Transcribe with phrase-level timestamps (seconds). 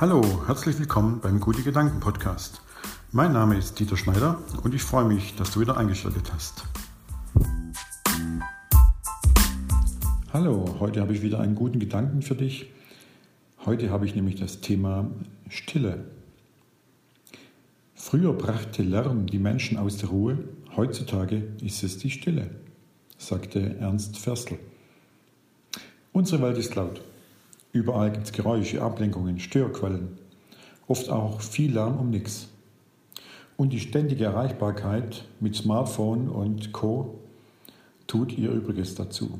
[0.00, 2.62] Hallo, herzlich willkommen beim Gute Gedanken Podcast.
[3.10, 6.62] Mein Name ist Dieter Schneider und ich freue mich, dass du wieder eingeschaltet hast.
[10.32, 12.70] Hallo, heute habe ich wieder einen guten Gedanken für dich.
[13.66, 15.10] Heute habe ich nämlich das Thema
[15.48, 16.04] Stille.
[17.96, 20.38] Früher brachte Lärm die Menschen aus der Ruhe,
[20.76, 22.50] heutzutage ist es die Stille,
[23.16, 24.60] sagte Ernst Ferstel.
[26.12, 27.02] Unsere Welt ist laut.
[27.72, 30.18] Überall gibt es Geräusche, Ablenkungen, Störquellen.
[30.86, 32.48] Oft auch viel Lärm um nichts.
[33.56, 37.18] Und die ständige Erreichbarkeit mit Smartphone und Co.
[38.06, 39.38] tut ihr Übriges dazu.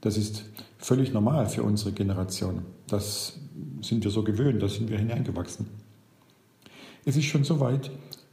[0.00, 0.44] Das ist
[0.78, 2.62] völlig normal für unsere Generation.
[2.88, 3.38] Das
[3.80, 5.66] sind wir so gewöhnt, da sind wir hineingewachsen.
[7.04, 7.90] Es ist schon so weit,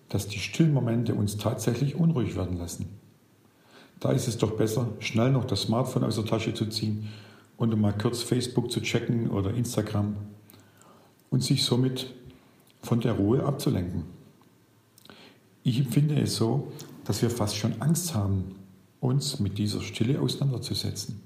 [0.08, 2.88] dass die stillen Momente uns tatsächlich unruhig werden lassen.
[4.00, 7.10] Da ist es doch besser, schnell noch das Smartphone aus der Tasche zu ziehen
[7.60, 10.16] und um mal kurz Facebook zu checken oder Instagram
[11.30, 12.08] und sich somit
[12.82, 14.06] von der Ruhe abzulenken.
[15.64, 16.72] Ich empfinde es so,
[17.04, 18.56] dass wir fast schon Angst haben,
[19.02, 21.20] uns mit dieser Stille auseinanderzusetzen.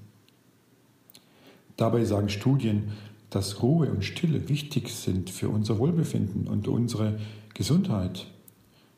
[1.76, 2.92] Dabei sagen Studien,
[3.30, 7.20] dass Ruhe und Stille wichtig sind für unser Wohlbefinden und unsere
[7.54, 8.26] Gesundheit.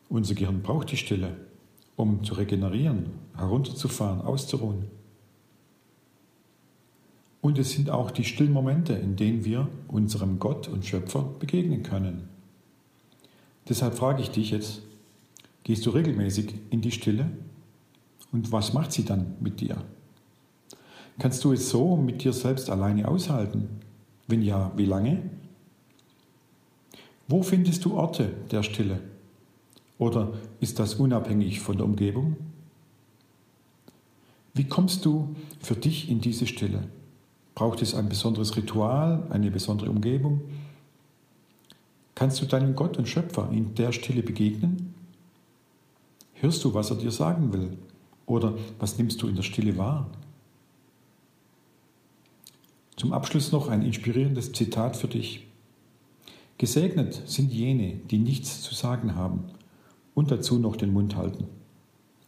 [0.09, 1.37] Unser Gehirn braucht die Stille,
[1.97, 4.97] um zu regenerieren, herunterzufahren, auszuruhen.
[7.47, 11.85] Und es sind auch die stillen Momente, in denen wir unserem Gott und Schöpfer begegnen
[11.85, 12.29] können.
[13.69, 14.83] Deshalb frage ich dich jetzt,
[15.63, 17.31] gehst du regelmäßig in die Stille?
[18.33, 19.77] Und was macht sie dann mit dir?
[21.21, 23.69] Kannst du es so mit dir selbst alleine aushalten?
[24.27, 25.23] Wenn ja, wie lange?
[27.29, 28.99] Wo findest du Orte der Stille?
[29.99, 32.39] Oder ist das unabhängig von der Umgebung?
[34.53, 36.89] Wie kommst du für dich in diese Stille?
[37.57, 40.43] Braucht es ein besonderes Ritual, eine besondere Umgebung?
[42.15, 44.95] Kannst du deinem Gott und Schöpfer in der Stille begegnen?
[46.35, 47.79] Hörst du, was er dir sagen will?
[48.27, 50.07] Oder was nimmst du in der Stille wahr?
[52.97, 55.47] Zum Abschluss noch ein inspirierendes Zitat für dich.
[56.59, 59.45] Gesegnet sind jene, die nichts zu sagen haben
[60.15, 61.47] und dazu noch den Mund halten.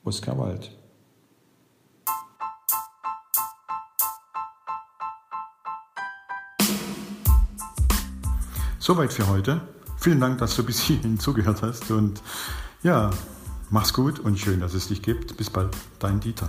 [0.04, 0.77] Oskar Wald.
[8.78, 9.60] Soweit für heute.
[10.00, 11.90] Vielen Dank, dass du bis hierhin zugehört hast.
[11.90, 12.22] Und
[12.82, 13.10] ja,
[13.70, 15.36] mach's gut und schön, dass es dich gibt.
[15.36, 16.48] Bis bald, dein Dieter.